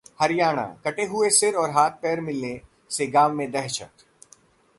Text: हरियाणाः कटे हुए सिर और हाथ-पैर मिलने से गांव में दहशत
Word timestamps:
हरियाणाः 0.21 0.71
कटे 0.85 1.03
हुए 1.05 1.29
सिर 1.29 1.55
और 1.55 1.69
हाथ-पैर 1.69 2.21
मिलने 2.21 2.59
से 2.91 3.07
गांव 3.07 3.33
में 3.33 3.49
दहशत 3.51 4.05